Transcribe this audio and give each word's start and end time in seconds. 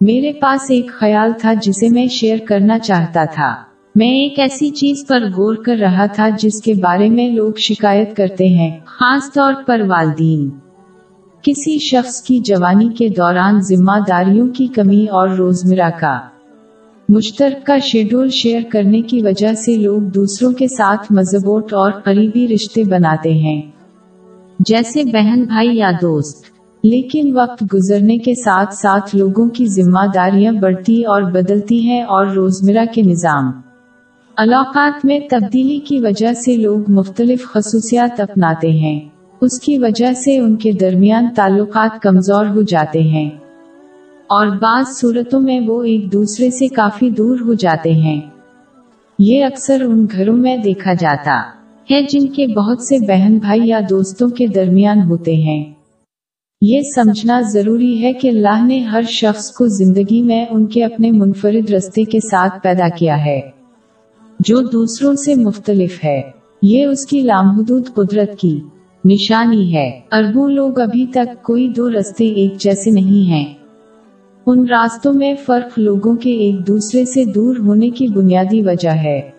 میرے 0.00 0.32
پاس 0.32 0.70
ایک 0.70 0.90
خیال 0.90 1.32
تھا 1.40 1.52
جسے 1.62 1.88
میں 1.88 2.06
شیئر 2.06 2.38
کرنا 2.48 2.78
چاہتا 2.78 3.24
تھا۔ 3.24 3.56
میں 3.94 4.10
ایک 4.10 4.38
ایسی 4.38 4.70
چیز 4.70 5.06
پر 5.08 5.20
غور 5.36 5.54
کر 5.54 5.76
رہا 5.76 6.06
تھا 6.06 6.28
جس 6.28 6.62
کے 6.62 6.74
بارے 6.74 7.08
میں 7.08 7.30
لوگ 7.30 7.52
شکایت 7.52 8.16
کرتے 8.16 8.48
ہیں، 8.48 8.78
خاص 8.84 9.32
طور 9.32 9.52
پر 9.66 9.80
والدین۔ 9.88 10.50
کسی 11.42 11.78
شخص 11.78 12.22
کی 12.22 12.38
جوانی 12.38 12.88
کے 12.88 13.08
دوران 13.08 13.60
ذمہ 13.60 13.98
داریوں 14.08 14.48
کی 14.48 14.66
کمی 14.66 15.06
اور 15.06 15.28
روزمرہ 15.28 15.90
کا 16.00 16.20
مشترکہ 17.08 17.78
شیڈول 17.78 18.30
شیئر 18.30 18.62
کرنے 18.72 19.02
کی 19.02 19.22
وجہ 19.22 19.54
سے 19.54 19.76
لوگ 19.76 20.00
دوسروں 20.00 20.52
کے 20.52 20.68
ساتھ 20.68 21.12
مضبوط 21.12 21.74
اور 21.74 21.92
قریبی 21.92 22.48
رشتے 22.48 22.84
بناتے 22.84 23.32
ہیں۔ 23.32 23.62
جیسے 24.60 25.04
بہن 25.04 25.42
بھائی 25.42 25.76
یا 25.76 25.90
دوست۔ 25.90 26.49
لیکن 26.82 27.38
وقت 27.38 27.64
گزرنے 27.74 28.18
کے 28.18 28.34
ساتھ 28.34 28.74
ساتھ 28.74 29.16
لوگوں 29.16 29.48
کی 29.48 29.66
ذمہ 29.66 30.00
داریاں 30.14 30.52
بڑھتی 30.52 31.04
اور 31.04 31.22
بدلتی 31.22 31.82
ہیں 31.82 32.02
اور 32.02 32.26
روزمرہ 32.26 32.84
کے 32.94 33.02
نظام۔ 33.02 33.52
علاقات 34.36 35.04
میں 35.04 35.20
تبدیلی 35.30 35.78
کی 35.78 36.00
وجہ 36.00 36.32
سے 36.32 36.56
لوگ 36.56 36.90
مختلف 36.90 37.44
خصوصیات 37.44 38.20
اپناتے 38.20 38.70
ہیں۔ 38.70 39.00
اس 39.40 39.60
کی 39.60 39.78
وجہ 39.78 40.12
سے 40.12 40.38
ان 40.38 40.56
کے 40.56 40.72
درمیان 40.72 41.26
تعلقات 41.36 42.02
کمزور 42.02 42.46
ہو 42.46 42.62
جاتے 42.62 43.02
ہیں۔ 43.02 43.30
اور 44.26 44.46
بعض 44.46 45.00
صورتوں 45.00 45.40
میں 45.40 45.60
وہ 45.66 45.82
ایک 45.82 46.12
دوسرے 46.12 46.50
سے 46.50 46.68
کافی 46.68 47.10
دور 47.10 47.38
ہو 47.40 47.54
جاتے 47.54 47.92
ہیں۔ 47.92 48.20
یہ 49.18 49.44
اکثر 49.44 49.82
ان 49.82 50.06
گھروں 50.12 50.36
میں 50.36 50.56
دیکھا 50.56 50.92
جاتا 50.94 51.42
ہے 51.90 52.02
جن 52.02 52.26
کے 52.26 52.46
بہت 52.46 52.82
سے 52.82 52.98
بہن 52.98 53.38
بھائی 53.38 53.68
یا 53.68 53.80
دوستوں 53.90 54.28
کے 54.28 54.46
درمیان 54.46 55.02
ہوتے 55.02 55.34
ہیں۔ 55.34 55.79
یہ 56.62 56.80
سمجھنا 56.94 57.40
ضروری 57.40 58.02
ہے 58.02 58.12
کہ 58.12 58.28
اللہ 58.28 58.64
نے 58.66 58.78
ہر 58.78 59.02
شخص 59.08 59.50
کو 59.50 59.66
زندگی 59.66 60.22
میں 60.22 60.46
ان 60.50 60.66
کے 60.66 60.84
اپنے 60.84 61.10
منفرد 61.10 61.70
رستے 61.70 62.04
کے 62.04 62.20
ساتھ 62.20 62.62
پیدا 62.62 62.88
کیا 62.88 63.24
ہے، 63.24 63.40
جو 64.40 64.60
دوسروں 64.60 65.14
سے 65.14 65.34
مختلف 65.34 66.04
ہے۔ 66.04 66.22
یہ 66.62 66.84
اس 66.84 67.06
کی 67.06 67.20
لامحدود 67.20 67.86
قدرت 67.94 68.38
کی 68.38 68.60
نشانی 69.04 69.74
ہے۔ 69.74 70.00
اربوں 70.12 70.50
لوگ 70.50 70.80
ابھی 70.80 71.06
تک 71.06 71.42
کوئی 71.42 71.68
دو 71.68 71.90
رستے 71.90 72.26
ایک 72.26 72.56
جیسے 72.56 72.90
نہیں 72.90 73.28
ہیں۔ 73.28 73.54
ان 74.46 74.66
راستوں 74.68 75.14
میں 75.14 75.34
فرق 75.46 75.78
لوگوں 75.78 76.16
کے 76.16 76.32
ایک 76.32 76.66
دوسرے 76.66 77.04
سے 77.04 77.24
دور 77.24 77.56
ہونے 77.56 77.90
کی 77.90 78.06
بنیادی 78.08 78.62
وجہ 78.62 78.90
ہے۔ 78.90 79.30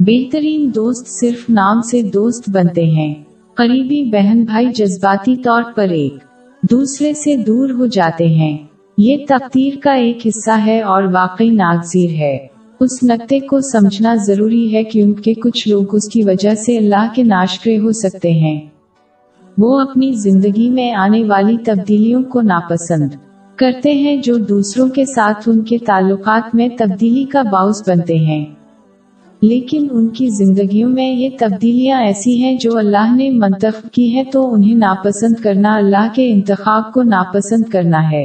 بہترین 0.00 0.70
دوست 0.74 1.06
صرف 1.08 1.50
نام 1.50 1.80
سے 1.80 2.02
دوست 2.02 2.50
بنتے 2.50 2.84
ہیں۔ 2.84 3.14
قریبی 3.54 4.04
بہن 4.04 4.44
بھائی 4.44 4.66
جذباتی 4.66 5.36
طور 5.36 5.62
پر 5.74 5.88
ایک 5.88 6.29
دوسرے 6.62 7.12
سے 7.14 7.36
دور 7.36 7.70
ہو 7.70 7.86
جاتے 7.86 8.26
ہیں۔ 8.26 8.58
یہ 8.98 9.16
تقدیر 9.28 9.74
کا 9.82 9.92
ایک 9.92 10.26
حصہ 10.26 10.50
ہے 10.66 10.82
اور 10.82 11.02
واقعی 11.02 11.50
ناگزیر 11.50 12.10
ہے۔ 12.10 12.46
اس 12.80 13.02
نقطے 13.02 13.38
کو 13.38 13.60
سمجھنا 13.60 14.14
ضروری 14.14 14.74
ہے 14.74 14.84
کیونکہ 14.84 15.34
کچھ 15.34 15.68
لوگ 15.68 15.94
اس 15.94 16.08
کی 16.08 16.22
وجہ 16.22 16.54
سے 16.54 16.78
اللہ 16.78 17.06
کے 17.14 17.22
ناشکرے 17.22 17.78
ہو 17.78 17.92
سکتے 17.92 18.30
ہیں۔ 18.30 18.60
وہ 19.58 19.80
اپنی 19.80 20.12
زندگی 20.12 20.70
میں 20.70 20.92
آنے 20.92 21.24
والی 21.24 21.56
تبدیلیوں 21.64 22.22
کو 22.22 22.40
ناپسند 22.40 23.08
کرتے 23.56 23.92
ہیں 23.92 24.16
جو 24.16 24.36
دوسروں 24.36 24.88
کے 24.88 25.04
ساتھ 25.04 25.48
ان 25.48 25.64
کے 25.64 25.78
تعلقات 25.78 26.54
میں 26.54 26.68
تبدیلی 26.78 27.24
کا 27.24 27.42
باعث 27.42 27.88
بنتے 27.88 28.16
ہیں۔ 28.16 28.44
لیکن 29.42 29.86
ان 29.90 30.08
کی 30.08 30.28
زندگیوں 30.28 30.90
میں 30.90 31.12
یہ 31.12 31.28
تبدیلیاں 31.38 32.00
ایسی 32.00 32.42
ہیں 32.42 32.58
جو 32.58 32.78
اللہ 32.78 33.14
نے 33.16 33.30
منتخب 33.30 33.90
کی 33.90 34.14
ہیں 34.14 34.24
تو 34.24 34.54
انہیں 34.54 34.74
ناپسند 34.74 35.42
کرنا 35.42 35.76
اللہ 35.76 36.06
کے 36.14 36.32
انتخاب 36.32 36.92
کو 36.92 37.02
ناپسند 37.02 37.64
کرنا 37.72 38.10
ہے۔ 38.10 38.24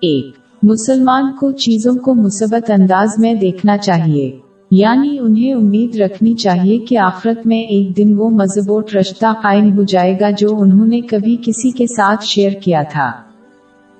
ایک، 0.00 0.26
مسلمان 0.62 1.32
کو 1.40 1.52
چیزوں 1.52 1.94
کو 1.94 2.14
مثبت 2.14 2.70
انداز 2.70 3.08
میں 3.18 3.34
دیکھنا 3.34 3.78
چاہیے۔ 3.78 4.38
یعنی 4.70 5.18
انہیں 5.18 5.54
امید 5.54 5.96
رکھنی 5.96 6.34
چاہیے 6.34 6.78
کہ 6.78 6.98
آخرت 6.98 7.46
میں 7.46 7.62
ایک 7.62 7.96
دن 7.96 8.14
وہ 8.18 8.30
مضبوط 8.30 8.96
رشتہ 8.96 9.26
قائم 9.42 9.78
ہو 9.78 9.82
جائے 9.82 10.20
گا 10.20 10.30
جو 10.30 10.60
انہوں 10.60 10.86
نے 10.86 11.00
کبھی 11.00 11.36
کسی 11.42 11.70
کے 11.70 11.86
ساتھ 11.86 12.24
شیئر 12.24 12.52
کیا 12.52 12.82
تھا۔ 12.82 13.12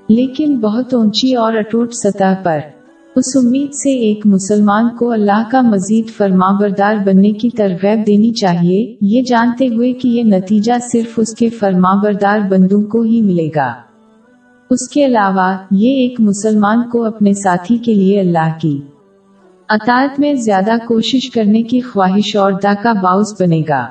لیکن 0.08 0.58
بہت 0.58 0.94
اونچی 0.94 1.34
اور 1.34 1.52
اٹوٹ 1.52 1.92
سطح 1.92 2.34
پر 2.42 2.58
اس 3.16 3.36
امید 3.36 3.74
سے 3.74 3.90
ایک 3.90 4.26
مسلمان 4.26 4.88
کو 4.98 5.10
اللہ 5.10 5.42
کا 5.50 5.60
مزید 5.60 6.10
فرما 6.10 6.50
بردار 6.60 6.94
بننے 7.04 7.30
کی 7.32 7.50
ترغیب 7.50 8.06
دینی 8.06 8.30
چاہیے، 8.30 8.96
یہ 9.00 9.22
جانتے 9.22 9.68
ہوئے 9.68 9.92
کہ 9.92 10.08
یہ 10.08 10.22
نتیجہ 10.22 10.72
صرف 10.92 11.12
اس 11.16 11.34
کے 11.34 11.48
فرما 11.48 11.94
بردار 11.94 12.38
بندوں 12.48 12.82
کو 12.82 13.00
ہی 13.00 13.22
ملے 13.22 13.48
گا۔ 13.56 13.72
اس 14.70 14.88
کے 14.88 15.06
علاوہ، 15.06 15.56
یہ 15.70 15.90
ایک 15.90 16.20
مسلمان 16.20 16.82
کو 16.92 17.04
اپنے 17.04 17.32
ساتھی 17.32 17.76
کے 17.76 17.94
لیے 17.94 18.20
اللہ 18.20 18.58
کی 18.60 18.80
اطاعت 19.68 20.20
میں 20.20 20.34
زیادہ 20.34 20.72
کوشش 20.88 21.30
کرنے 21.30 21.62
کی 21.62 21.80
خواہش 21.80 22.36
اور 22.36 22.52
دا 22.52 22.74
کا 22.82 22.92
باؤس 22.92 23.40
بنے 23.40 23.62
گا۔ 23.68 23.86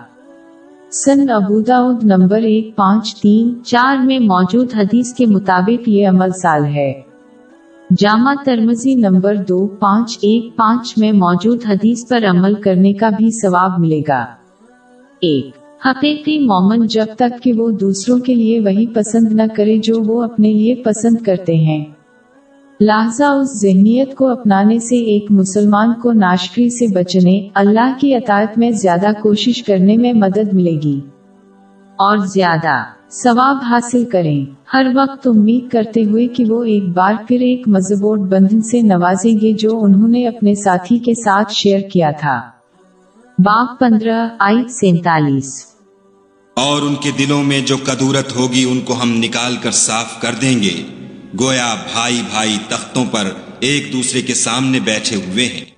سن 0.91 1.29
ابوداؤد 1.29 2.03
نمبر 2.03 2.41
ایک 2.41 2.75
پانچ 2.75 3.15
تین 3.15 3.53
چار 3.65 3.97
میں 3.97 4.19
موجود 4.19 4.67
حدیث 4.75 5.13
کے 5.13 5.25
مطابق 5.25 5.89
یہ 5.89 6.07
عمل 6.07 6.29
سال 6.31 6.65
ہے۔ 6.65 6.93
جامع 7.91 8.33
ترمزی 8.45 8.95
نمبر 8.95 9.35
دو، 9.35 9.67
پانچ، 9.67 10.17
ایک، 10.21 10.55
پانچ 10.55 10.97
میں 10.97 11.11
موجود 11.11 11.59
حدیث 11.69 12.07
پر 12.07 12.25
عمل 12.25 12.53
کرنے 12.53 12.93
کا 12.93 13.09
بھی 13.09 13.31
ثواب 13.31 13.79
ملے 13.79 14.01
گا۔ 14.07 14.25
ایک، 15.21 15.45
حقیقی 15.85 16.39
مومن 16.39 16.87
جب 16.87 17.05
تک 17.17 17.43
کہ 17.43 17.53
وہ 17.53 17.71
دوسروں 17.71 18.19
کے 18.19 18.35
لیے 18.35 18.59
وہی 18.59 18.87
پسند 18.87 19.33
نہ 19.33 19.41
کرے 19.55 19.77
جو 19.77 20.01
وہ 20.01 20.23
اپنے 20.23 20.53
لیے 20.53 20.75
پسند 20.75 21.17
کرتے 21.17 21.55
ہیں۔ 21.55 21.85
لہذا 22.81 23.27
اس 23.27 23.61
ذہنیت 23.61 24.15
کو 24.15 24.27
اپنانے 24.27 24.79
سے 24.79 24.95
ایک 24.95 25.25
مسلمان 25.29 25.93
کو 25.93 26.11
ناشکری 26.11 26.69
سے 26.69 26.87
بچنے، 26.87 27.47
اللہ 27.53 27.93
کی 27.99 28.15
اطاعت 28.15 28.57
میں 28.57 28.71
زیادہ 28.71 29.07
کوشش 29.21 29.63
کرنے 29.63 29.97
میں 29.97 30.13
مدد 30.13 30.53
ملے 30.53 30.77
گی۔ 30.83 30.99
اور 31.95 32.17
زیادہ 32.17 32.83
ثواب 33.11 33.57
حاصل 33.69 34.09
کریں۔ 34.09 34.45
ہر 34.73 34.85
وقت 34.95 35.27
امید 35.27 35.71
کرتے 35.71 36.05
ہوئے 36.05 36.27
کہ 36.27 36.45
وہ 36.45 36.63
ایک 36.63 36.83
بار 36.83 37.13
پھر 37.27 37.39
ایک 37.39 37.67
مضبوط 37.67 38.19
بندھن 38.19 38.61
سے 38.61 38.81
نوازیں 38.81 39.41
گے 39.41 39.53
جو 39.53 39.83
انہوں 39.83 40.07
نے 40.07 40.27
اپنے 40.27 40.55
ساتھی 40.55 40.99
کے 40.99 41.13
ساتھ 41.13 41.53
شیئر 41.53 41.79
کیا 41.79 42.11
تھا۔ 42.11 42.41
باغ 43.39 43.65
پندرہ 43.79 44.29
آئی 44.39 44.67
سینتالیس۔ 44.69 45.65
اور 46.55 46.81
ان 46.81 46.95
کے 46.95 47.11
دلوں 47.19 47.43
میں 47.43 47.61
جو 47.61 47.77
کدورت 47.77 48.35
ہوگی، 48.35 48.63
ان 48.63 48.79
کو 48.81 49.01
ہم 49.01 49.11
نکال 49.13 49.55
کر 49.61 49.71
صاف 49.71 50.21
کر 50.21 50.35
دیں 50.41 50.63
گے۔ 50.63 50.83
گویا 51.39 51.75
بھائی 51.93 52.21
بھائی 52.29 52.57
تختوں 52.69 53.05
پر 53.11 53.23
ایک 53.59 53.93
دوسرے 53.93 54.21
کے 54.21 54.33
سامنے 54.33 54.79
بیٹھے 54.79 55.15
ہوئے 55.15 55.45
ہیں۔ 55.45 55.76